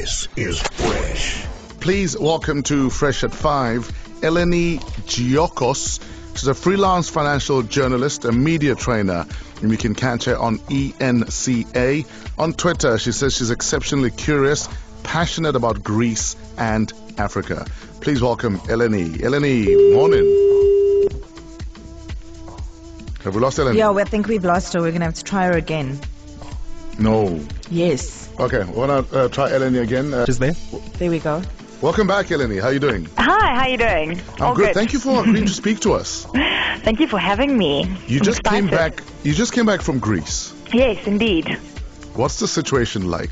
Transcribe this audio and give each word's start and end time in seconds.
This 0.00 0.28
is 0.34 0.58
Fresh. 0.62 1.44
Please 1.80 2.18
welcome 2.18 2.62
to 2.62 2.88
Fresh 2.88 3.22
at 3.22 3.34
5, 3.34 3.86
Eleni 4.22 4.78
Giokos. 5.04 6.00
She's 6.38 6.48
a 6.48 6.54
freelance 6.54 7.10
financial 7.10 7.62
journalist, 7.62 8.24
a 8.24 8.32
media 8.32 8.74
trainer, 8.74 9.26
and 9.60 9.70
you 9.70 9.76
can 9.76 9.94
catch 9.94 10.24
her 10.24 10.38
on 10.38 10.56
ENCA. 10.70 12.06
On 12.38 12.54
Twitter, 12.54 12.96
she 12.96 13.12
says 13.12 13.36
she's 13.36 13.50
exceptionally 13.50 14.10
curious, 14.10 14.70
passionate 15.02 15.54
about 15.54 15.84
Greece 15.84 16.34
and 16.56 16.90
Africa. 17.18 17.66
Please 18.00 18.22
welcome 18.22 18.56
Eleni. 18.60 19.18
Eleni, 19.18 19.92
morning. 19.92 20.24
Have 23.22 23.34
we 23.34 23.40
lost 23.42 23.58
Eleni? 23.58 23.76
Yeah, 23.76 23.90
we 23.90 24.02
think 24.04 24.28
we've 24.28 24.46
lost 24.46 24.72
her. 24.72 24.80
We're 24.80 24.92
going 24.92 25.00
to 25.00 25.06
have 25.08 25.16
to 25.16 25.24
try 25.24 25.44
her 25.48 25.52
again. 25.58 26.00
No. 26.98 27.38
Yes. 27.70 28.29
Okay, 28.40 28.64
wanna 28.64 29.04
uh, 29.12 29.28
try 29.28 29.50
Eleni 29.50 29.82
again? 29.82 30.14
Uh, 30.14 30.24
Is 30.26 30.38
there? 30.38 30.54
There 30.98 31.10
we 31.10 31.18
go. 31.18 31.42
welcome 31.82 32.06
back, 32.06 32.28
Eleni. 32.28 32.58
How 32.58 32.68
are 32.68 32.72
you 32.72 32.78
doing? 32.78 33.06
Hi, 33.18 33.54
how 33.54 33.62
are 33.64 33.68
you 33.68 33.76
doing? 33.76 34.18
I'm 34.38 34.42
All 34.42 34.54
good. 34.54 34.72
Thank 34.72 34.94
you 34.94 34.98
for 34.98 35.20
agreeing 35.20 35.44
to 35.44 35.52
speak 35.62 35.80
to 35.80 35.92
us. 35.92 36.24
Thank 36.82 37.00
you 37.00 37.06
for 37.06 37.18
having 37.18 37.58
me. 37.58 37.84
You 38.06 38.18
I'm 38.20 38.24
just 38.24 38.42
came 38.42 38.66
back. 38.66 39.02
You 39.24 39.34
just 39.34 39.52
came 39.52 39.66
back 39.66 39.82
from 39.82 39.98
Greece. 39.98 40.54
Yes, 40.72 41.06
indeed. 41.06 41.58
What's 42.14 42.38
the 42.38 42.48
situation 42.48 43.10
like? 43.10 43.30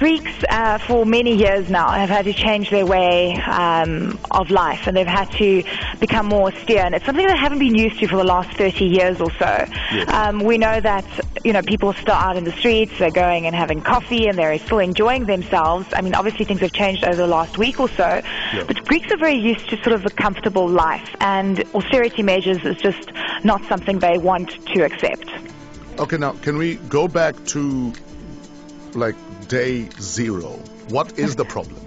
Greeks 0.00 0.32
uh, 0.48 0.78
for 0.78 1.04
many 1.04 1.36
years 1.36 1.68
now 1.68 1.90
have 1.90 2.08
had 2.08 2.24
to 2.24 2.32
change 2.32 2.70
their 2.70 2.86
way 2.86 3.34
um, 3.34 4.18
of 4.30 4.48
life 4.48 4.86
and 4.86 4.96
they've 4.96 5.06
had 5.06 5.30
to 5.32 5.62
become 5.98 6.24
more 6.24 6.48
austere. 6.50 6.86
And 6.86 6.94
it's 6.94 7.04
something 7.04 7.26
they 7.26 7.36
haven't 7.36 7.58
been 7.58 7.74
used 7.74 8.00
to 8.00 8.08
for 8.08 8.16
the 8.16 8.24
last 8.24 8.50
30 8.56 8.86
years 8.86 9.20
or 9.20 9.30
so. 9.32 9.66
Um, 10.08 10.38
we 10.38 10.56
know 10.56 10.80
that, 10.80 11.04
you 11.44 11.52
know, 11.52 11.60
people 11.60 11.90
are 11.90 11.96
still 11.96 12.14
out 12.14 12.38
in 12.38 12.44
the 12.44 12.52
streets, 12.52 12.92
they're 12.98 13.10
going 13.10 13.44
and 13.44 13.54
having 13.54 13.82
coffee 13.82 14.26
and 14.26 14.38
they're 14.38 14.58
still 14.60 14.78
enjoying 14.78 15.26
themselves. 15.26 15.86
I 15.92 16.00
mean, 16.00 16.14
obviously 16.14 16.46
things 16.46 16.60
have 16.60 16.72
changed 16.72 17.04
over 17.04 17.16
the 17.16 17.26
last 17.26 17.58
week 17.58 17.78
or 17.78 17.90
so. 17.90 18.22
But 18.66 18.82
Greeks 18.86 19.12
are 19.12 19.18
very 19.18 19.36
used 19.36 19.68
to 19.68 19.76
sort 19.82 19.92
of 19.92 20.06
a 20.06 20.10
comfortable 20.10 20.66
life 20.66 21.14
and 21.20 21.62
austerity 21.74 22.22
measures 22.22 22.64
is 22.64 22.76
just 22.76 23.12
not 23.44 23.62
something 23.66 23.98
they 23.98 24.16
want 24.16 24.64
to 24.68 24.82
accept. 24.82 25.28
Okay, 25.98 26.16
now 26.16 26.32
can 26.40 26.56
we 26.56 26.76
go 26.88 27.06
back 27.06 27.36
to 27.48 27.92
like 28.94 29.16
day 29.48 29.88
zero? 30.00 30.58
What 30.88 31.18
is 31.18 31.36
the 31.36 31.44
problem? 31.44 31.80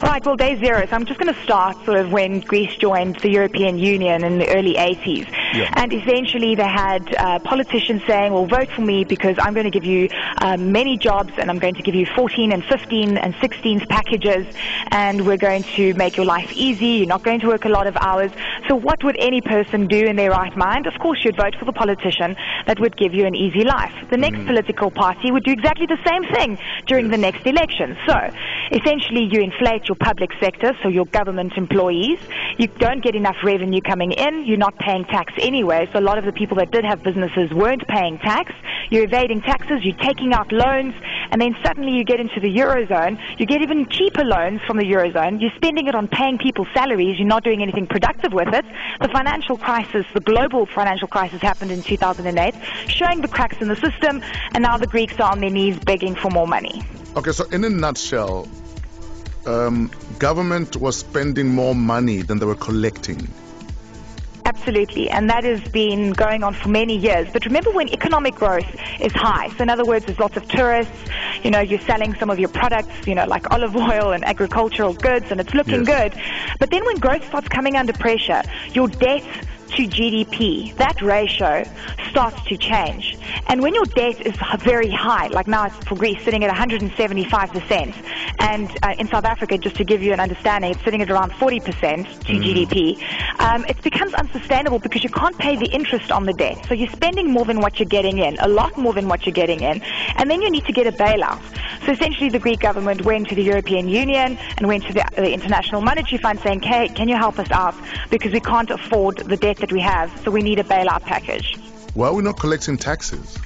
Right, 0.00 0.24
well, 0.24 0.36
day 0.36 0.56
zero. 0.60 0.86
So 0.86 0.92
I'm 0.92 1.06
just 1.06 1.18
going 1.18 1.34
to 1.34 1.42
start 1.42 1.76
sort 1.84 1.98
of 1.98 2.12
when 2.12 2.38
Greece 2.38 2.76
joined 2.76 3.16
the 3.16 3.30
European 3.30 3.78
Union 3.78 4.22
in 4.22 4.38
the 4.38 4.48
early 4.54 4.74
80s. 4.74 5.26
Yeah. 5.58 5.72
And 5.76 5.92
eventually 5.92 6.54
they 6.54 6.68
had 6.68 7.14
uh, 7.16 7.38
politicians 7.40 8.02
saying, 8.06 8.32
well, 8.32 8.46
vote 8.46 8.70
for 8.70 8.82
me 8.82 9.04
because 9.04 9.36
I'm 9.38 9.54
going 9.54 9.64
to 9.64 9.70
give 9.70 9.84
you 9.84 10.08
um, 10.40 10.72
many 10.72 10.96
jobs 10.96 11.32
and 11.36 11.50
I'm 11.50 11.58
going 11.58 11.74
to 11.74 11.82
give 11.82 11.94
you 11.94 12.06
14 12.16 12.52
and 12.52 12.64
15 12.64 13.18
and 13.18 13.34
16 13.40 13.86
packages 13.88 14.46
and 14.90 15.26
we're 15.26 15.36
going 15.36 15.64
to 15.76 15.94
make 15.94 16.16
your 16.16 16.26
life 16.26 16.50
easy. 16.54 16.98
You're 16.98 17.06
not 17.06 17.22
going 17.22 17.40
to 17.40 17.48
work 17.48 17.64
a 17.64 17.68
lot 17.68 17.86
of 17.86 17.96
hours. 17.96 18.30
So 18.68 18.76
what 18.76 19.02
would 19.04 19.16
any 19.18 19.40
person 19.40 19.86
do 19.86 20.04
in 20.06 20.16
their 20.16 20.30
right 20.30 20.56
mind? 20.56 20.86
Of 20.86 20.94
course, 21.00 21.24
you'd 21.24 21.36
vote 21.36 21.54
for 21.58 21.64
the 21.64 21.72
politician 21.72 22.36
that 22.66 22.78
would 22.80 22.96
give 22.96 23.14
you 23.14 23.26
an 23.26 23.34
easy 23.34 23.64
life. 23.64 23.92
The 24.10 24.16
next 24.16 24.44
political 24.46 24.90
party 24.90 25.30
would 25.30 25.44
do 25.44 25.52
exactly 25.52 25.86
the 25.86 25.98
same 26.06 26.24
thing 26.32 26.58
during 26.86 27.08
the 27.08 27.18
next 27.18 27.46
election. 27.46 27.96
So 28.06 28.14
essentially 28.70 29.28
you 29.30 29.40
inflate 29.40 29.88
your 29.88 29.96
public 29.96 30.30
sector, 30.40 30.72
so 30.82 30.88
your 30.88 31.06
government 31.06 31.54
employees. 31.56 32.18
You 32.58 32.68
don't 32.78 33.02
get 33.02 33.14
enough 33.14 33.36
revenue 33.42 33.80
coming 33.80 34.12
in. 34.12 34.44
You're 34.46 34.58
not 34.58 34.78
paying 34.78 35.04
tax 35.04 35.32
anyway. 35.48 35.88
So 35.92 35.98
a 35.98 36.06
lot 36.10 36.18
of 36.18 36.24
the 36.24 36.32
people 36.32 36.58
that 36.58 36.70
did 36.70 36.84
have 36.84 37.02
businesses 37.02 37.50
weren't 37.52 37.86
paying 37.88 38.18
tax. 38.18 38.52
You're 38.90 39.04
evading 39.04 39.40
taxes. 39.40 39.80
You're 39.82 39.96
taking 39.96 40.32
out 40.32 40.52
loans. 40.52 40.94
And 41.30 41.40
then 41.40 41.56
suddenly 41.64 41.92
you 41.92 42.04
get 42.04 42.20
into 42.20 42.38
the 42.38 42.54
Eurozone. 42.54 43.18
You 43.38 43.46
get 43.46 43.62
even 43.62 43.88
cheaper 43.88 44.24
loans 44.24 44.60
from 44.66 44.76
the 44.76 44.84
Eurozone. 44.84 45.40
You're 45.40 45.56
spending 45.56 45.88
it 45.88 45.94
on 45.94 46.06
paying 46.06 46.38
people's 46.38 46.68
salaries. 46.74 47.18
You're 47.18 47.26
not 47.26 47.42
doing 47.42 47.62
anything 47.62 47.86
productive 47.86 48.32
with 48.32 48.48
it. 48.54 48.64
The 49.00 49.08
financial 49.08 49.56
crisis, 49.56 50.06
the 50.14 50.20
global 50.20 50.66
financial 50.66 51.08
crisis 51.08 51.40
happened 51.42 51.70
in 51.70 51.82
2008, 51.82 52.54
showing 52.88 53.22
the 53.22 53.28
cracks 53.28 53.56
in 53.60 53.68
the 53.68 53.76
system. 53.76 54.22
And 54.52 54.62
now 54.62 54.76
the 54.76 54.86
Greeks 54.86 55.18
are 55.18 55.32
on 55.32 55.40
their 55.40 55.50
knees 55.50 55.78
begging 55.78 56.14
for 56.14 56.30
more 56.30 56.46
money. 56.46 56.82
Okay, 57.16 57.32
so 57.32 57.44
in 57.50 57.64
a 57.64 57.70
nutshell, 57.70 58.46
um, 59.46 59.90
government 60.18 60.76
was 60.76 60.96
spending 60.96 61.48
more 61.48 61.74
money 61.74 62.22
than 62.22 62.38
they 62.38 62.46
were 62.46 62.54
collecting. 62.54 63.26
Absolutely, 64.48 65.10
and 65.10 65.28
that 65.28 65.44
has 65.44 65.60
been 65.72 66.12
going 66.12 66.42
on 66.42 66.54
for 66.54 66.70
many 66.70 66.96
years. 66.96 67.28
But 67.30 67.44
remember, 67.44 67.70
when 67.70 67.90
economic 67.90 68.34
growth 68.34 68.64
is 68.98 69.12
high, 69.12 69.50
so 69.50 69.62
in 69.62 69.68
other 69.68 69.84
words, 69.84 70.06
there's 70.06 70.18
lots 70.18 70.38
of 70.38 70.48
tourists, 70.48 70.94
you 71.42 71.50
know, 71.50 71.60
you're 71.60 71.80
selling 71.80 72.14
some 72.14 72.30
of 72.30 72.38
your 72.38 72.48
products, 72.48 73.06
you 73.06 73.14
know, 73.14 73.26
like 73.26 73.44
olive 73.52 73.76
oil 73.92 74.12
and 74.12 74.24
agricultural 74.24 74.94
goods, 74.94 75.26
and 75.30 75.38
it's 75.38 75.52
looking 75.52 75.84
Yes. 75.84 76.14
good. 76.14 76.22
But 76.58 76.70
then 76.70 76.82
when 76.86 76.96
growth 76.96 77.26
starts 77.26 77.48
coming 77.48 77.76
under 77.76 77.92
pressure, 77.92 78.40
your 78.72 78.88
debt 78.88 79.22
to 79.76 79.86
GDP, 79.86 80.74
that 80.76 81.00
ratio 81.02 81.64
starts 82.10 82.42
to 82.48 82.56
change. 82.56 83.18
And 83.46 83.62
when 83.62 83.74
your 83.74 83.84
debt 83.84 84.26
is 84.26 84.34
very 84.60 84.90
high, 84.90 85.28
like 85.28 85.46
now 85.46 85.66
it's 85.66 85.76
for 85.86 85.94
Greece 85.94 86.22
sitting 86.24 86.44
at 86.44 86.54
175%, 86.54 87.94
and 88.40 88.70
uh, 88.82 88.94
in 88.98 89.08
South 89.08 89.24
Africa, 89.24 89.58
just 89.58 89.76
to 89.76 89.84
give 89.84 90.02
you 90.02 90.12
an 90.12 90.20
understanding, 90.20 90.72
it's 90.72 90.84
sitting 90.84 91.02
at 91.02 91.10
around 91.10 91.32
40% 91.32 91.64
to 92.24 92.32
GDP, 92.32 93.02
um, 93.40 93.64
it 93.66 93.80
becomes 93.82 94.14
unsustainable 94.14 94.78
because 94.78 95.02
you 95.04 95.10
can't 95.10 95.36
pay 95.38 95.56
the 95.56 95.66
interest 95.66 96.10
on 96.10 96.24
the 96.24 96.32
debt. 96.32 96.64
So 96.66 96.74
you're 96.74 96.90
spending 96.90 97.30
more 97.30 97.44
than 97.44 97.60
what 97.60 97.78
you're 97.78 97.88
getting 97.88 98.18
in, 98.18 98.38
a 98.40 98.48
lot 98.48 98.76
more 98.78 98.92
than 98.92 99.08
what 99.08 99.26
you're 99.26 99.32
getting 99.32 99.60
in, 99.60 99.82
and 100.16 100.30
then 100.30 100.42
you 100.42 100.50
need 100.50 100.64
to 100.66 100.72
get 100.72 100.86
a 100.86 100.92
bailout. 100.92 101.40
So 101.84 101.92
essentially, 101.92 102.28
the 102.28 102.38
Greek 102.38 102.60
government 102.60 103.04
went 103.04 103.28
to 103.28 103.34
the 103.34 103.42
European 103.42 103.88
Union 103.88 104.38
and 104.56 104.66
went 104.66 104.84
to 104.86 104.92
the, 104.92 105.04
the 105.16 105.32
International 105.32 105.80
Monetary 105.80 106.18
Fund 106.18 106.40
saying, 106.40 106.62
"Hey, 106.62 106.88
can 106.88 107.08
you 107.08 107.16
help 107.16 107.38
us 107.38 107.50
out 107.50 107.74
because 108.10 108.32
we 108.32 108.40
can't 108.40 108.70
afford 108.70 109.18
the 109.18 109.36
debt 109.36 109.57
that 109.58 109.72
we 109.72 109.80
have, 109.80 110.10
so 110.24 110.30
we 110.30 110.40
need 110.40 110.58
a 110.58 110.64
bailout 110.64 111.02
package." 111.02 111.56
Why 111.94 112.08
are 112.08 112.14
we 112.14 112.22
not 112.22 112.38
collecting 112.38 112.76
taxes? 112.76 113.38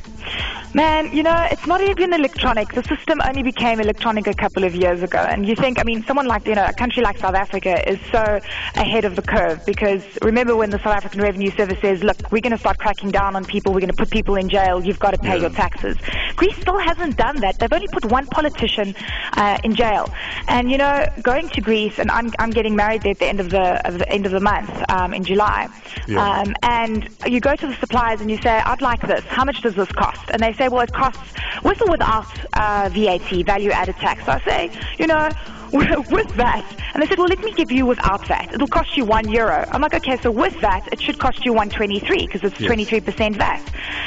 Man, 0.74 1.12
you 1.12 1.22
know, 1.22 1.46
it's 1.50 1.66
not 1.66 1.82
even 1.82 2.14
electronic. 2.14 2.72
The 2.72 2.82
system 2.84 3.20
only 3.28 3.42
became 3.42 3.78
electronic 3.78 4.26
a 4.26 4.32
couple 4.32 4.64
of 4.64 4.74
years 4.74 5.02
ago. 5.02 5.18
And 5.18 5.46
you 5.46 5.54
think, 5.54 5.78
I 5.78 5.82
mean, 5.84 6.02
someone 6.06 6.26
like, 6.26 6.46
you 6.46 6.54
know, 6.54 6.64
a 6.64 6.72
country 6.72 7.02
like 7.02 7.18
South 7.18 7.34
Africa 7.34 7.86
is 7.86 7.98
so 8.10 8.40
ahead 8.74 9.04
of 9.04 9.14
the 9.14 9.20
curve 9.20 9.60
because 9.66 10.02
remember 10.22 10.56
when 10.56 10.70
the 10.70 10.78
South 10.78 10.94
African 10.96 11.20
Revenue 11.20 11.50
Service 11.50 11.78
says, 11.82 12.02
look, 12.02 12.16
we're 12.32 12.40
going 12.40 12.52
to 12.54 12.58
start 12.58 12.78
cracking 12.78 13.10
down 13.10 13.36
on 13.36 13.44
people, 13.44 13.74
we're 13.74 13.80
going 13.80 13.90
to 13.90 13.96
put 13.96 14.10
people 14.10 14.36
in 14.36 14.48
jail, 14.48 14.82
you've 14.82 14.98
got 14.98 15.10
to 15.10 15.18
pay 15.18 15.34
Yeah. 15.34 15.42
your 15.42 15.50
taxes. 15.50 15.96
Greece 16.36 16.56
still 16.56 16.78
hasn't 16.78 17.18
done 17.18 17.36
that. 17.40 17.58
They've 17.58 17.72
only 17.72 17.88
put 17.88 18.06
one 18.06 18.26
politician 18.28 18.94
uh, 19.36 19.58
in 19.62 19.74
jail. 19.74 20.08
And, 20.48 20.70
you 20.70 20.78
know, 20.78 21.04
going 21.22 21.50
to 21.50 21.60
Greece, 21.60 21.98
and 21.98 22.10
I'm, 22.10 22.32
I'm 22.38 22.50
getting 22.50 22.76
married 22.76 23.02
there 23.02 23.12
at 23.12 23.18
the 23.18 23.26
end 23.26 23.40
of 23.40 23.50
the, 23.50 23.86
of 23.86 23.98
the 23.98 24.08
end 24.08 24.24
of 24.24 24.32
the 24.32 24.40
month 24.40 24.70
um, 24.88 25.12
in 25.12 25.22
July. 25.24 25.68
Yeah. 26.08 26.40
Um, 26.40 26.54
and 26.62 27.08
you 27.26 27.40
go 27.40 27.54
to 27.54 27.66
the 27.66 27.74
suppliers 27.74 28.22
and 28.22 28.30
you 28.30 28.38
say, 28.40 28.50
I'd 28.50 28.80
like 28.80 29.02
this. 29.02 29.22
How 29.26 29.44
much 29.44 29.60
does 29.60 29.74
this 29.74 29.88
cost? 29.92 30.30
And 30.30 30.42
they 30.42 30.54
say, 30.54 30.61
well, 30.68 30.82
it 30.82 30.92
costs 30.92 31.18
with 31.64 31.78
or 31.82 31.90
without 31.90 32.26
uh, 32.54 32.88
VAT, 32.92 33.46
value 33.46 33.70
added 33.70 33.96
tax. 33.98 34.22
So 34.26 34.32
I 34.32 34.40
say, 34.46 34.70
you 34.98 35.06
know, 35.06 35.28
with 35.72 36.28
that. 36.36 36.64
And 36.94 37.02
they 37.02 37.08
said, 37.08 37.18
well, 37.18 37.28
let 37.28 37.40
me 37.40 37.52
give 37.56 37.70
you 37.70 37.86
without 37.86 38.20
that. 38.28 38.52
It'll 38.54 38.68
cost 38.68 38.90
you 38.96 39.04
one 39.06 39.28
euro. 39.28 39.64
I'm 39.72 39.80
like, 39.80 39.94
okay, 39.94 40.18
so 40.22 40.30
with 40.30 40.52
that, 40.60 40.82
it 40.92 41.00
should 41.00 41.18
cost 41.18 41.44
you 41.44 41.52
123 41.52 42.26
because 42.26 42.42
it's 42.44 42.56
Yes. 42.60 42.70
23% 42.70 43.38
VAT. 43.38 43.60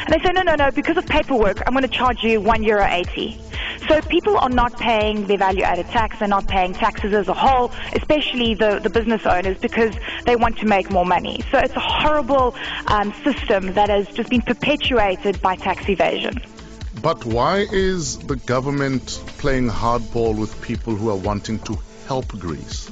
And 0.06 0.14
they 0.14 0.20
say, 0.24 0.32
no, 0.34 0.44
no, 0.44 0.54
no, 0.56 0.70
because 0.72 0.98
of 0.98 1.08
paperwork, 1.10 1.58
I'm 1.66 1.74
going 1.74 1.88
to 1.90 1.98
charge 1.98 2.22
you 2.22 2.40
one 2.42 2.62
euro 2.64 2.86
80. 2.86 3.42
So 3.88 4.02
people 4.02 4.38
are 4.38 4.50
not 4.50 4.78
paying 4.80 5.28
their 5.28 5.38
value 5.38 5.64
added 5.64 5.88
tax. 5.88 6.20
They're 6.20 6.28
not 6.28 6.48
paying 6.48 6.74
taxes 6.74 7.14
as 7.14 7.28
a 7.28 7.34
whole, 7.34 7.72
especially 7.94 8.56
the, 8.56 8.80
the 8.82 8.90
business 8.90 9.26
owners 9.26 9.58
because 9.58 9.94
they 10.26 10.36
want 10.36 10.58
to 10.60 10.66
make 10.66 10.90
more 10.90 11.06
money. 11.06 11.44
So 11.52 11.60
it's 11.60 11.76
a 11.76 11.80
horrible 11.80 12.56
um, 12.88 13.14
system 13.24 13.74
that 13.74 13.90
has 13.90 14.08
just 14.08 14.30
been 14.30 14.42
perpetuated 14.42 15.42
by 15.42 15.56
tax 15.56 15.88
evasion. 15.88 16.42
But 17.02 17.26
why 17.26 17.68
is 17.72 18.18
the 18.18 18.38
government 18.38 19.22
playing 19.38 19.70
hardball 19.70 20.38
with 20.38 20.60
people 20.62 20.96
who 20.96 21.10
are 21.10 21.18
wanting 21.18 21.60
to 21.60 21.78
help 22.08 22.28
Greece? 22.30 22.90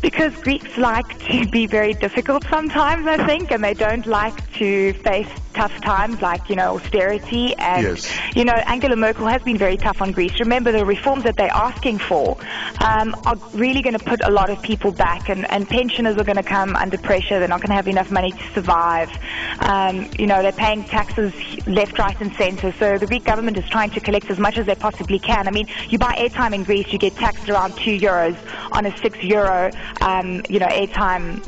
Because 0.00 0.34
Greeks 0.42 0.76
like 0.76 1.16
to 1.28 1.46
be 1.48 1.66
very 1.66 1.92
difficult 1.92 2.44
sometimes, 2.50 3.06
I 3.06 3.24
think, 3.24 3.52
and 3.52 3.62
they 3.62 3.74
don't 3.74 4.04
like 4.06 4.51
to 4.62 4.92
face 5.02 5.28
tough 5.54 5.74
times 5.80 6.22
like, 6.22 6.48
you 6.48 6.54
know, 6.54 6.76
austerity. 6.76 7.54
And, 7.56 7.82
Yes. 7.82 8.08
you 8.34 8.44
know, 8.44 8.52
Angela 8.52 8.94
Merkel 8.94 9.26
has 9.26 9.42
been 9.42 9.58
very 9.58 9.76
tough 9.76 10.00
on 10.00 10.12
Greece. 10.12 10.38
Remember, 10.38 10.70
the 10.70 10.86
reforms 10.86 11.24
that 11.24 11.36
they're 11.36 11.52
asking 11.52 11.98
for 11.98 12.36
um, 12.80 13.14
are 13.26 13.36
really 13.54 13.82
going 13.82 13.98
to 13.98 14.04
put 14.04 14.20
a 14.24 14.30
lot 14.30 14.50
of 14.50 14.62
people 14.62 14.92
back, 14.92 15.28
and, 15.28 15.50
and 15.50 15.68
pensioners 15.68 16.16
are 16.16 16.24
going 16.24 16.36
to 16.36 16.44
come 16.44 16.76
under 16.76 16.96
pressure. 16.96 17.40
They're 17.40 17.48
not 17.48 17.60
going 17.60 17.70
to 17.70 17.74
have 17.74 17.88
enough 17.88 18.10
money 18.12 18.30
to 18.30 18.52
survive. 18.54 19.10
Um, 19.58 20.08
you 20.18 20.26
know, 20.26 20.42
they're 20.42 20.52
paying 20.52 20.84
taxes 20.84 21.32
left, 21.66 21.98
right, 21.98 22.18
and 22.20 22.32
center. 22.36 22.72
So 22.78 22.98
the 22.98 23.06
Greek 23.06 23.24
government 23.24 23.58
is 23.58 23.68
trying 23.68 23.90
to 23.90 24.00
collect 24.00 24.30
as 24.30 24.38
much 24.38 24.58
as 24.58 24.66
they 24.66 24.76
possibly 24.76 25.18
can. 25.18 25.48
I 25.48 25.50
mean, 25.50 25.66
you 25.88 25.98
buy 25.98 26.14
airtime 26.14 26.54
in 26.54 26.62
Greece, 26.62 26.92
you 26.92 26.98
get 26.98 27.16
taxed 27.16 27.48
around 27.50 27.76
two 27.76 27.98
euros 27.98 28.36
on 28.70 28.86
a 28.86 28.96
six 28.98 29.22
euro, 29.22 29.70
um, 30.00 30.42
you 30.48 30.60
know, 30.60 30.66
airtime 30.66 31.44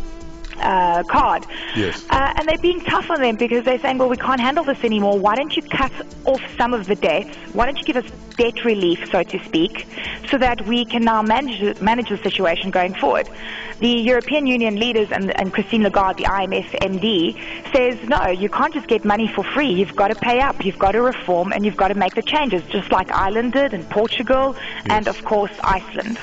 uh, 0.59 1.03
card. 1.05 1.47
Yes. 1.77 2.05
Uh, 2.11 2.33
and 2.37 2.49
they're 2.49 2.59
being 2.59 2.81
tough 2.81 3.11
on 3.11 3.21
them 3.21 3.37
because 3.37 3.65
they're 3.65 3.79
saying, 3.79 3.99
well, 3.99 4.09
we 4.09 4.17
can't 4.17 4.41
handle 4.41 4.65
this 4.65 4.83
anymore. 4.85 5.19
Why 5.19 5.35
don't 5.37 5.55
you 5.57 5.63
cut 5.63 5.93
off 6.25 6.43
some 6.57 6.75
of 6.75 6.87
the 6.87 6.95
debts? 6.95 7.37
Why 7.53 7.67
don't 7.67 7.79
you 7.79 7.85
give 7.85 7.97
us 7.97 8.11
debt 8.37 8.65
relief, 8.65 8.99
so 9.11 9.23
to 9.23 9.45
speak, 9.45 9.87
so 10.29 10.39
that 10.39 10.67
we 10.67 10.85
can 10.85 11.03
now 11.03 11.23
manage, 11.23 11.81
manage 11.81 12.09
the 12.09 12.19
situation 12.19 12.71
going 12.71 12.95
forward? 12.95 13.29
The 13.81 13.89
European 13.89 14.47
Union 14.47 14.77
leaders 14.77 15.09
and, 15.11 15.39
and 15.39 15.53
Christine 15.53 15.83
Lagarde, 15.83 16.19
the 16.19 16.25
IMF 16.25 16.71
MD, 16.81 17.35
says, 17.73 18.09
no, 18.09 18.29
you 18.29 18.49
can't 18.49 18.73
just 18.73 18.87
get 18.87 19.05
money 19.05 19.29
for 19.29 19.45
free. 19.45 19.71
You've 19.71 19.97
got 19.97 20.09
to 20.09 20.15
pay 20.15 20.41
up. 20.41 20.65
You've 20.65 20.79
got 20.79 20.93
to 20.93 21.03
reform 21.03 21.53
and 21.53 21.65
you've 21.65 21.77
got 21.77 21.89
to 21.89 21.95
make 21.95 22.15
the 22.15 22.23
changes, 22.23 22.63
just 22.71 22.91
like 22.93 23.11
Ireland 23.11 23.53
did 23.53 23.75
and 23.75 23.89
Portugal 23.91 24.57
and, 24.87 25.09
of 25.09 25.25
course, 25.25 25.53
Iceland. 25.63 26.19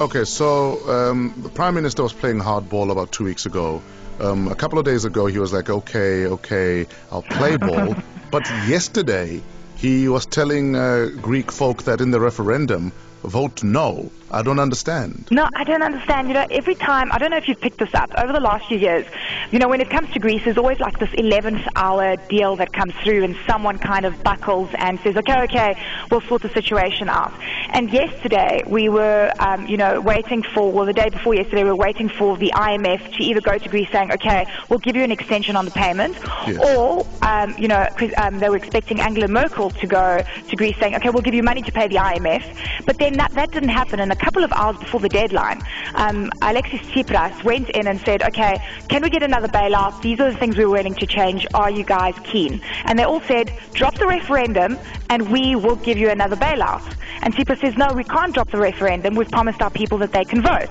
Okay, 0.00 0.24
so 0.24 0.80
um, 0.88 1.34
the 1.42 1.50
Prime 1.50 1.74
Minister 1.74 2.02
was 2.02 2.14
playing 2.14 2.38
hardball 2.38 2.90
about 2.90 3.12
two 3.12 3.24
weeks 3.24 3.44
ago. 3.44 3.82
Um, 4.18 4.48
a 4.48 4.54
couple 4.54 4.78
of 4.78 4.86
days 4.86 5.04
ago, 5.04 5.26
he 5.26 5.38
was 5.38 5.52
like, 5.52 5.68
okay, 5.68 6.24
okay, 6.24 6.86
I'll 7.12 7.20
play 7.20 7.58
ball. 7.58 7.94
but 8.30 8.48
yesterday, 8.66 9.42
he 9.76 10.08
was 10.08 10.24
telling 10.24 10.74
uh, 10.74 11.10
Greek 11.20 11.52
folk 11.52 11.82
that 11.82 12.00
in 12.00 12.12
the 12.12 12.20
referendum, 12.20 12.92
vote 13.22 13.62
no. 13.62 14.10
I 14.32 14.42
don't 14.42 14.60
understand. 14.60 15.26
No, 15.32 15.48
I 15.56 15.64
don't 15.64 15.82
understand. 15.82 16.28
You 16.28 16.34
know, 16.34 16.46
every 16.52 16.76
time, 16.76 17.10
I 17.10 17.18
don't 17.18 17.30
know 17.32 17.36
if 17.36 17.48
you've 17.48 17.60
picked 17.60 17.78
this 17.78 17.92
up, 17.94 18.12
over 18.16 18.32
the 18.32 18.38
last 18.38 18.68
few 18.68 18.78
years, 18.78 19.04
you 19.50 19.58
know, 19.58 19.66
when 19.68 19.80
it 19.80 19.90
comes 19.90 20.08
to 20.12 20.20
Greece, 20.20 20.42
there's 20.44 20.56
always 20.56 20.78
like 20.78 21.00
this 21.00 21.08
11th 21.10 21.66
hour 21.74 22.14
deal 22.28 22.54
that 22.56 22.72
comes 22.72 22.94
through 23.02 23.24
and 23.24 23.36
someone 23.48 23.78
kind 23.78 24.06
of 24.06 24.22
buckles 24.22 24.70
and 24.78 25.00
says, 25.00 25.16
okay, 25.16 25.42
okay, 25.42 25.74
we'll 26.12 26.20
sort 26.20 26.42
the 26.42 26.48
situation 26.50 27.08
out. 27.08 27.32
And 27.70 27.90
yesterday, 27.92 28.62
we 28.68 28.88
were, 28.88 29.32
um, 29.40 29.66
you 29.66 29.76
know, 29.76 30.00
waiting 30.00 30.44
for, 30.44 30.70
well, 30.70 30.86
the 30.86 30.92
day 30.92 31.08
before 31.08 31.34
yesterday, 31.34 31.64
we 31.64 31.70
were 31.70 31.76
waiting 31.76 32.08
for 32.08 32.36
the 32.36 32.52
IMF 32.54 33.16
to 33.16 33.24
either 33.24 33.40
go 33.40 33.58
to 33.58 33.68
Greece 33.68 33.88
saying, 33.90 34.12
okay, 34.12 34.46
we'll 34.68 34.78
give 34.78 34.94
you 34.94 35.02
an 35.02 35.10
extension 35.10 35.56
on 35.56 35.64
the 35.64 35.72
payment, 35.72 36.16
Yes. 36.46 36.58
or, 36.76 37.04
um, 37.22 37.56
you 37.58 37.66
know, 37.66 37.84
um, 38.16 38.38
they 38.38 38.48
were 38.48 38.56
expecting 38.58 39.00
Angela 39.00 39.26
Merkel 39.26 39.70
to 39.70 39.86
go 39.88 40.22
to 40.48 40.56
Greece 40.56 40.76
saying, 40.78 40.94
okay, 40.94 41.10
we'll 41.10 41.22
give 41.22 41.34
you 41.34 41.42
money 41.42 41.62
to 41.62 41.72
pay 41.72 41.88
the 41.88 41.96
IMF. 41.96 42.44
But 42.86 42.98
then 42.98 43.09
that, 43.14 43.32
that 43.32 43.50
didn't 43.50 43.70
happen. 43.70 44.00
And 44.00 44.12
a 44.12 44.16
couple 44.16 44.44
of 44.44 44.52
hours 44.52 44.76
before 44.78 45.00
the 45.00 45.08
deadline, 45.08 45.62
um, 45.94 46.30
Alexis 46.42 46.80
Tsipras 46.80 47.42
went 47.44 47.70
in 47.70 47.86
and 47.86 48.00
said, 48.00 48.22
okay, 48.22 48.58
can 48.88 49.02
we 49.02 49.10
get 49.10 49.22
another 49.22 49.48
bailout? 49.48 50.00
These 50.02 50.20
are 50.20 50.30
the 50.30 50.36
things 50.38 50.56
we're 50.56 50.68
willing 50.68 50.94
to 50.94 51.06
change. 51.06 51.46
Are 51.54 51.70
you 51.70 51.84
guys 51.84 52.14
keen? 52.24 52.60
And 52.84 52.98
they 52.98 53.04
all 53.04 53.20
said, 53.22 53.52
drop 53.72 53.94
the 53.96 54.06
referendum 54.06 54.78
and 55.08 55.30
we 55.30 55.56
will 55.56 55.76
give 55.76 55.98
you 55.98 56.10
another 56.10 56.36
bailout. 56.36 56.82
And 57.22 57.34
Tsipras 57.34 57.60
says, 57.60 57.76
no, 57.76 57.92
we 57.94 58.04
can't 58.04 58.34
drop 58.34 58.50
the 58.50 58.58
referendum. 58.58 59.14
We've 59.14 59.30
promised 59.30 59.62
our 59.62 59.70
people 59.70 59.98
that 59.98 60.12
they 60.12 60.24
can 60.24 60.42
vote. 60.42 60.70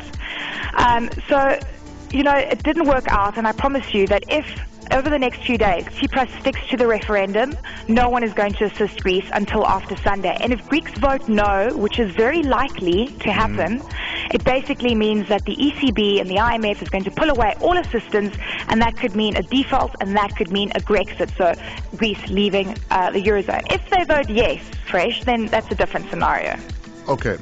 Um, 0.75 1.09
so, 1.27 1.59
you 2.11 2.23
know, 2.23 2.35
it 2.35 2.63
didn't 2.63 2.87
work 2.87 3.07
out. 3.09 3.37
And 3.37 3.47
I 3.47 3.51
promise 3.51 3.93
you 3.93 4.07
that 4.07 4.23
if 4.29 4.45
over 4.91 5.09
the 5.09 5.19
next 5.19 5.43
few 5.43 5.57
days, 5.57 5.83
Tsipras 5.85 6.29
sticks 6.39 6.59
to 6.69 6.77
the 6.77 6.87
referendum. 6.87 7.55
No 7.87 8.09
one 8.09 8.23
is 8.23 8.33
going 8.33 8.53
to 8.53 8.65
assist 8.65 9.01
Greece 9.03 9.29
until 9.33 9.65
after 9.65 9.95
Sunday. 9.97 10.35
And 10.41 10.51
if 10.51 10.67
Greeks 10.67 10.91
vote 10.99 11.27
no, 11.27 11.69
which 11.75 11.99
is 11.99 12.11
very 12.15 12.43
likely 12.43 13.07
to 13.07 13.31
happen, 13.31 13.81
it 14.31 14.43
basically 14.43 14.95
means 14.95 15.27
that 15.29 15.45
the 15.45 15.55
ECB 15.55 16.19
and 16.19 16.29
the 16.29 16.35
IMF 16.35 16.81
is 16.81 16.89
going 16.89 17.03
to 17.03 17.11
pull 17.11 17.29
away 17.29 17.55
all 17.61 17.77
assistance, 17.77 18.35
and 18.67 18.81
that 18.81 18.97
could 18.97 19.15
mean 19.15 19.35
a 19.35 19.43
default, 19.43 19.95
and 20.01 20.15
that 20.15 20.35
could 20.35 20.51
mean 20.51 20.71
a 20.75 20.79
Grexit, 20.79 21.35
so 21.37 21.53
Greece 21.97 22.27
leaving 22.27 22.75
uh, 22.91 23.11
the 23.11 23.21
Eurozone. 23.21 23.71
If 23.71 23.89
they 23.89 24.03
vote 24.03 24.29
yes, 24.29 24.63
fresh, 24.87 25.23
then 25.23 25.47
that's 25.47 25.71
a 25.71 25.75
different 25.75 26.09
scenario. 26.09 26.57
Okay, 27.07 27.37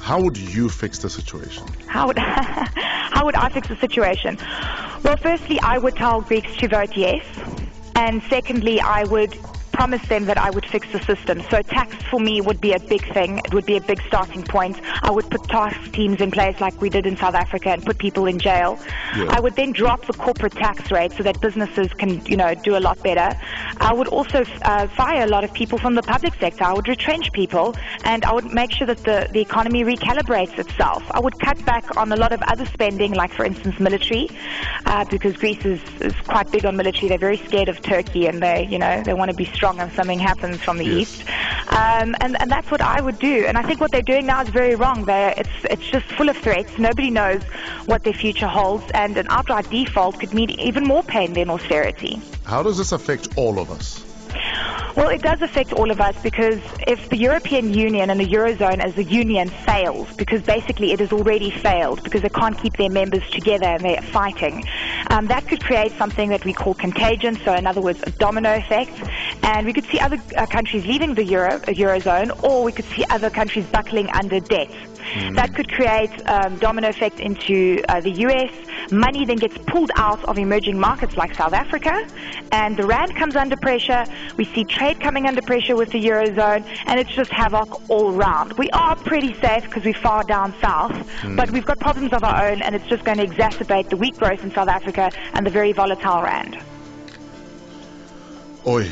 how 0.00 0.20
would 0.20 0.36
you 0.36 0.68
fix 0.68 0.98
the 0.98 1.08
situation? 1.08 1.64
How 1.86 2.06
would 2.08 2.18
how 2.18 3.24
would 3.24 3.36
I 3.36 3.48
fix 3.50 3.68
the 3.68 3.76
situation? 3.76 4.36
Well, 5.02 5.16
firstly, 5.20 5.58
I 5.62 5.78
would 5.78 5.96
tell 5.96 6.20
Greeks 6.20 6.56
to 6.58 6.68
vote 6.68 6.96
yes, 6.96 7.24
and 7.96 8.22
secondly, 8.30 8.80
I 8.80 9.04
would 9.04 9.36
promise 9.72 10.02
them 10.08 10.26
that 10.26 10.38
I 10.38 10.50
would 10.50 10.66
fix 10.66 10.90
the 10.92 11.00
system. 11.00 11.42
So 11.50 11.62
tax 11.62 11.94
for 12.10 12.20
me 12.20 12.40
would 12.40 12.60
be 12.60 12.72
a 12.72 12.78
big 12.78 13.04
thing. 13.12 13.38
It 13.38 13.54
would 13.54 13.66
be 13.66 13.76
a 13.76 13.80
big 13.80 14.00
starting 14.06 14.42
point. 14.42 14.80
I 15.02 15.10
would 15.10 15.28
put 15.30 15.44
task 15.44 15.92
teams 15.92 16.20
in 16.20 16.30
place 16.30 16.60
like 16.60 16.80
we 16.80 16.90
did 16.90 17.06
in 17.06 17.16
South 17.16 17.34
Africa 17.34 17.70
and 17.70 17.84
put 17.84 17.98
people 17.98 18.26
in 18.26 18.38
jail. 18.38 18.78
Yeah. 19.16 19.26
I 19.30 19.40
would 19.40 19.56
then 19.56 19.72
drop 19.72 20.06
the 20.06 20.12
corporate 20.12 20.52
tax 20.52 20.90
rate 20.90 21.12
so 21.12 21.22
that 21.22 21.40
businesses 21.40 21.88
can, 21.94 22.24
you 22.26 22.36
know, 22.36 22.54
do 22.54 22.76
a 22.76 22.80
lot 22.80 23.02
better. 23.02 23.36
I 23.80 23.92
would 23.92 24.08
also 24.08 24.44
uh, 24.62 24.86
fire 24.88 25.24
a 25.24 25.26
lot 25.26 25.44
of 25.44 25.52
people 25.52 25.78
from 25.78 25.94
the 25.94 26.02
public 26.02 26.34
sector. 26.34 26.64
I 26.64 26.74
would 26.74 26.88
retrench 26.88 27.32
people, 27.32 27.74
and 28.04 28.24
I 28.24 28.32
would 28.34 28.52
make 28.52 28.72
sure 28.72 28.86
that 28.86 28.98
the, 28.98 29.28
the 29.32 29.40
economy 29.40 29.84
recalibrates 29.84 30.58
itself. 30.58 31.02
I 31.10 31.20
would 31.20 31.38
cut 31.40 31.64
back 31.64 31.96
on 31.96 32.12
a 32.12 32.16
lot 32.16 32.32
of 32.32 32.42
other 32.42 32.66
spending, 32.66 33.12
like 33.14 33.32
for 33.32 33.44
instance 33.44 33.78
military, 33.80 34.28
uh, 34.86 35.04
because 35.06 35.36
Greece 35.36 35.64
is, 35.64 35.80
is 36.00 36.14
quite 36.26 36.50
big 36.50 36.64
on 36.64 36.76
military. 36.76 37.08
They're 37.08 37.18
very 37.18 37.38
scared 37.38 37.68
of 37.68 37.80
Turkey, 37.82 38.26
and 38.26 38.42
they, 38.42 38.66
you 38.66 38.78
know, 38.78 39.02
they 39.02 39.14
want 39.14 39.30
to 39.30 39.36
be 39.36 39.46
strong 39.46 39.61
if 39.62 39.94
something 39.94 40.18
happens 40.18 40.60
from 40.60 40.78
the 40.78 40.84
Yes. 40.84 41.08
east. 41.08 41.28
Um, 41.68 42.14
and, 42.20 42.40
and 42.40 42.50
that's 42.50 42.70
what 42.70 42.80
I 42.80 43.00
would 43.00 43.18
do. 43.18 43.44
And 43.46 43.56
I 43.56 43.62
think 43.62 43.80
what 43.80 43.92
they're 43.92 44.02
doing 44.02 44.26
now 44.26 44.42
is 44.42 44.48
very 44.48 44.74
wrong. 44.74 45.04
They're, 45.04 45.34
it's, 45.36 45.48
it's 45.70 45.88
just 45.88 46.06
full 46.06 46.28
of 46.28 46.36
threats. 46.36 46.76
Nobody 46.78 47.10
knows 47.10 47.42
what 47.86 48.02
their 48.02 48.12
future 48.12 48.48
holds. 48.48 48.84
And 48.92 49.16
an 49.16 49.26
outright 49.30 49.70
default 49.70 50.18
could 50.18 50.34
mean 50.34 50.50
even 50.50 50.84
more 50.84 51.02
pain 51.04 51.32
than 51.34 51.48
austerity. 51.48 52.20
How 52.44 52.62
does 52.62 52.76
this 52.78 52.92
affect 52.92 53.28
all 53.36 53.58
of 53.60 53.70
us? 53.70 54.04
Well, 54.94 55.08
it 55.08 55.22
does 55.22 55.40
affect 55.40 55.72
all 55.72 55.90
of 55.90 56.02
us 56.02 56.20
because 56.22 56.60
if 56.86 57.08
the 57.08 57.16
European 57.16 57.72
Union 57.72 58.10
and 58.10 58.20
the 58.20 58.26
Eurozone 58.26 58.78
as 58.78 58.96
a 58.98 59.04
union 59.04 59.48
fails, 59.48 60.12
because 60.16 60.42
basically 60.42 60.92
it 60.92 61.00
has 61.00 61.12
already 61.12 61.50
failed 61.50 62.02
because 62.04 62.20
they 62.20 62.28
can't 62.28 62.58
keep 62.58 62.76
their 62.76 62.90
members 62.90 63.28
together 63.30 63.64
and 63.64 63.82
they're 63.82 64.02
fighting, 64.02 64.62
um, 65.08 65.28
that 65.28 65.46
could 65.48 65.64
create 65.64 65.92
something 65.92 66.28
that 66.28 66.44
we 66.44 66.52
call 66.52 66.74
contagion, 66.74 67.36
so 67.42 67.54
in 67.54 67.66
other 67.66 67.80
words, 67.80 68.02
a 68.02 68.10
domino 68.10 68.54
effect. 68.54 68.92
And 69.42 69.66
we 69.66 69.72
could 69.72 69.86
see 69.86 69.98
other 69.98 70.18
uh, 70.36 70.44
countries 70.44 70.84
leaving 70.84 71.14
the 71.14 71.24
Euro, 71.24 71.54
uh, 71.54 71.72
Eurozone 71.72 72.42
or 72.44 72.62
we 72.62 72.72
could 72.72 72.84
see 72.86 73.04
other 73.08 73.30
countries 73.30 73.64
buckling 73.66 74.10
under 74.10 74.40
debt. 74.40 74.70
That 75.34 75.54
could 75.54 75.70
create 75.70 76.10
um, 76.28 76.56
domino 76.58 76.88
effect 76.88 77.20
into 77.20 77.82
uh, 77.88 78.00
the 78.00 78.10
US. 78.26 78.50
Money 78.90 79.24
then 79.24 79.36
gets 79.36 79.56
pulled 79.66 79.90
out 79.96 80.22
of 80.24 80.38
emerging 80.38 80.78
markets 80.78 81.16
like 81.16 81.34
South 81.34 81.52
Africa, 81.52 82.06
and 82.50 82.76
the 82.76 82.86
rand 82.86 83.14
comes 83.16 83.36
under 83.36 83.56
pressure. 83.56 84.04
We 84.36 84.44
see 84.44 84.64
trade 84.82 85.00
coming 85.00 85.26
under 85.26 85.40
pressure 85.42 85.76
with 85.76 85.90
the 85.90 86.04
eurozone, 86.04 86.64
and 86.86 86.98
it's 86.98 87.12
just 87.12 87.30
havoc 87.30 87.88
all 87.88 88.10
round. 88.10 88.52
We 88.54 88.68
are 88.70 88.96
pretty 88.96 89.32
safe 89.40 89.62
because 89.62 89.84
we're 89.84 89.94
far 89.94 90.24
down 90.24 90.54
south, 90.60 91.08
but 91.36 91.52
we've 91.52 91.64
got 91.64 91.78
problems 91.78 92.12
of 92.12 92.24
our 92.24 92.48
own, 92.48 92.62
and 92.62 92.74
it's 92.74 92.86
just 92.88 93.04
going 93.04 93.18
to 93.18 93.26
exacerbate 93.26 93.90
the 93.90 93.96
weak 93.96 94.16
growth 94.16 94.42
in 94.42 94.50
South 94.50 94.68
Africa 94.68 95.12
and 95.34 95.46
the 95.46 95.50
very 95.50 95.72
volatile 95.72 96.22
rand. 96.22 96.58
Oi. 98.66 98.90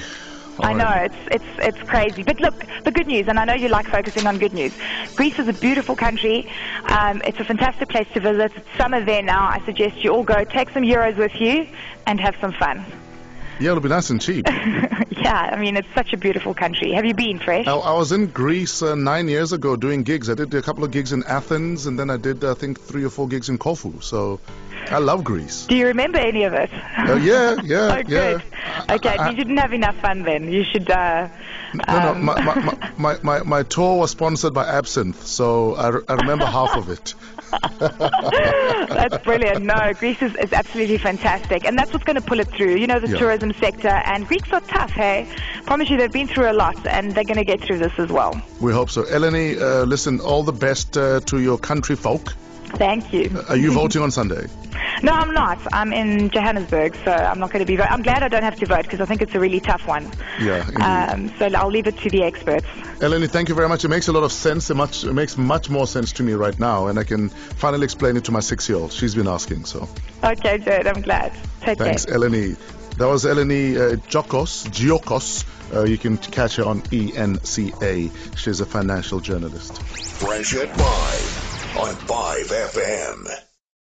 I 0.63 0.75
know 0.75 0.91
it's 0.91 1.17
it's 1.31 1.51
it's 1.59 1.89
crazy, 1.89 2.23
but 2.23 2.39
look, 2.39 2.55
the 2.85 2.91
good 2.93 3.07
news, 3.07 3.27
and 3.29 3.39
I 3.39 3.45
know 3.47 3.55
you 3.55 3.69
like 3.69 3.89
focusing 3.89 4.27
on 4.27 4.39
good 4.39 4.53
news. 4.53 4.75
Greece 5.17 5.39
is 5.39 5.49
a 5.49 5.55
beautiful 5.55 5.97
country. 5.97 6.47
Um, 6.85 7.23
it's 7.25 7.41
a 7.41 7.45
fantastic 7.45 7.89
place 7.89 8.07
to 8.13 8.21
visit. 8.21 8.53
It's 8.55 8.77
summer 8.77 9.03
there 9.03 9.23
now. 9.23 9.49
I 9.49 9.65
suggest 9.65 10.05
you 10.05 10.13
all 10.13 10.23
go, 10.23 10.45
take 10.45 10.71
some 10.71 10.83
euros 10.83 11.17
with 11.17 11.35
you, 11.41 11.67
and 12.07 12.21
have 12.21 12.37
some 12.41 12.53
fun. 12.53 12.85
Yeah, 13.61 13.71
it'll 13.71 13.83
be 13.83 13.91
nice 13.91 14.09
and 14.09 14.21
cheap. 14.21 14.47
yeah, 15.21 15.51
I 15.53 15.57
mean 15.61 15.77
it's 15.77 15.89
such 15.95 16.13
a 16.13 16.17
beautiful 16.17 16.55
country. 16.55 16.93
Have 16.93 17.05
you 17.05 17.15
been, 17.15 17.39
Fresh? 17.39 17.67
I, 17.67 17.75
I 17.75 17.93
was 17.93 18.13
in 18.13 18.27
Greece 18.29 18.83
uh, 18.83 18.95
nine 18.95 19.29
years 19.29 19.53
ago 19.53 19.77
doing 19.77 20.03
gigs. 20.03 20.29
I 20.31 20.35
did 20.35 20.53
a 20.55 20.63
couple 20.63 20.85
of 20.85 20.91
gigs 20.91 21.13
in 21.13 21.23
Athens, 21.25 21.87
and 21.87 21.99
then 21.99 22.11
I 22.11 22.17
did, 22.17 22.45
I 22.45 22.55
think, 22.55 22.81
three 22.81 23.05
or 23.05 23.11
four 23.11 23.29
gigs 23.29 23.49
in 23.49 23.59
Corfu. 23.59 24.01
So 24.01 24.41
I 24.91 24.99
love 24.99 25.23
Greece. 25.25 25.67
Do 25.67 25.77
you 25.77 25.87
remember 25.87 26.19
any 26.19 26.45
of 26.45 26.53
it? 26.55 26.71
Uh, 26.73 27.15
yeah, 27.17 27.57
yeah, 27.63 27.77
oh, 27.93 27.97
yeah. 27.97 28.03
good. 28.03 28.43
Okay, 28.91 29.09
I- 29.11 29.27
I- 29.27 29.31
you 29.31 29.37
didn't 29.37 29.59
have 29.59 29.73
enough 29.73 29.97
fun 30.01 30.23
then. 30.23 30.51
You 30.51 30.65
should. 30.65 30.91
Uh, 30.91 31.29
No, 31.75 31.83
no, 31.89 32.11
um, 32.11 32.25
my, 32.25 32.41
my, 32.43 32.91
my, 32.99 33.19
my, 33.23 33.43
my 33.43 33.63
tour 33.63 33.99
was 33.99 34.11
sponsored 34.11 34.53
by 34.55 34.65
Absinthe, 34.67 35.25
so 35.27 35.75
I, 35.77 35.89
re- 35.89 36.03
I 36.09 36.15
remember 36.15 36.45
half 36.47 36.77
of 36.77 36.89
it. 36.89 37.15
That's 37.79 39.19
brilliant. 39.25 39.65
No, 39.65 39.93
Greece 39.99 40.21
is, 40.23 40.35
is 40.37 40.53
absolutely 40.53 40.99
fantastic. 40.99 41.65
And 41.65 41.79
that's 41.79 41.93
what's 41.93 42.05
going 42.05 42.17
to 42.17 42.23
pull 42.23 42.41
it 42.41 42.49
through. 42.49 42.77
You 42.77 42.87
know, 42.87 43.01
the 43.01 43.09
Yeah. 43.09 43.17
tourism 43.19 43.53
sector. 43.55 43.89
And 43.89 44.27
Greeks 44.27 44.53
are 44.53 44.61
tough, 44.61 44.91
hey? 44.91 45.27
Promise 45.67 45.91
you 45.91 45.97
they've 45.97 46.13
been 46.13 46.29
through 46.29 46.51
a 46.51 46.53
lot 46.55 46.87
and 46.87 47.13
they're 47.13 47.25
going 47.25 47.39
to 47.39 47.45
get 47.45 47.61
through 47.61 47.79
this 47.79 47.93
as 47.99 48.09
well. 48.11 48.41
We 48.61 48.73
hope 48.73 48.91
so. 48.91 49.03
Eleni, 49.05 49.61
uh, 49.61 49.83
listen, 49.85 50.21
all 50.21 50.43
the 50.43 50.53
best 50.53 50.97
uh, 50.97 51.21
to 51.21 51.41
your 51.41 51.59
country 51.59 51.97
folk. 51.97 52.33
Thank 52.77 53.13
you. 53.13 53.43
Are 53.49 53.57
you 53.57 53.73
voting 53.73 54.03
on 54.03 54.11
Sunday? 54.11 54.47
No, 55.03 55.13
I'm 55.13 55.33
not. 55.33 55.59
I'm 55.73 55.93
in 55.93 56.31
Johannesburg, 56.31 56.95
so 57.05 57.11
I'm 57.13 57.39
not 57.39 57.51
going 57.51 57.65
to 57.65 57.67
be 57.67 57.77
voting. 57.77 57.93
I'm 57.93 58.03
glad 58.03 58.23
I 58.23 58.29
don't 58.29 58.43
have 58.43 58.57
to 58.57 58.67
vote 58.67 58.83
because 58.83 59.01
I 59.01 59.07
think 59.07 59.23
it's 59.23 59.35
a 59.35 59.41
really 59.41 59.61
tough 59.61 59.87
one. 59.87 60.11
Yeah. 60.41 60.67
Um, 60.81 61.33
so 61.39 61.47
I'll 61.47 61.71
leave 61.71 61.87
it 61.87 61.97
to 61.99 62.11
the 62.11 62.23
experts. 62.23 62.67
Eleni, 63.01 63.29
thank 63.29 63.49
you 63.49 63.55
very 63.55 63.69
much. 63.69 63.85
It 63.85 63.89
makes 63.89 64.09
a 64.09 64.13
lot 64.13 64.25
of 64.25 64.33
sense. 64.33 64.69
It, 64.71 64.75
much, 64.75 65.05
it 65.05 65.13
makes 65.15 65.39
much 65.39 65.71
more 65.71 65.87
sense 65.87 66.13
to 66.13 66.23
me 66.23 66.35
right 66.35 66.59
now, 66.59 66.89
and 66.89 66.99
I 66.99 67.05
can 67.05 67.31
finally 67.31 67.85
explain 67.85 68.17
it 68.17 68.25
to 68.25 68.33
my 68.33 68.41
six-year-old. 68.41 68.93
She's 68.93 69.15
been 69.15 69.29
asking, 69.29 69.65
so 69.65 69.89
Okay, 70.23 70.59
good. 70.59 70.87
I'm 70.87 71.01
glad. 71.01 71.33
Take 71.63 71.79
thanks, 71.79 72.05
care. 72.05 72.17
Eleni. 72.17 72.57
That 72.99 73.07
was 73.07 73.25
Eleni 73.25 73.77
uh, 73.77 73.97
Jokos, 74.09 74.69
Giokos. 74.69 75.47
Uh, 75.75 75.85
you 75.85 75.97
can 75.97 76.19
catch 76.19 76.57
her 76.57 76.65
on 76.65 76.83
ENCA. 76.83 78.37
She's 78.37 78.61
a 78.61 78.67
financial 78.67 79.21
journalist. 79.21 79.81
Fresh 79.83 80.55
at 80.57 80.69
5 80.69 81.79
on 81.79 81.95
5FM. 81.95 83.50